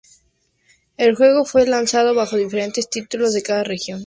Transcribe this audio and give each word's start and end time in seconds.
El 0.97 1.15
juego 1.15 1.45
fue 1.45 1.67
lanzado 1.67 2.15
bajo 2.15 2.35
diferentes 2.35 2.89
títulos 2.89 3.35
en 3.35 3.41
cada 3.43 3.63
región. 3.63 3.99